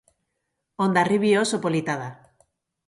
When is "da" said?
2.03-2.11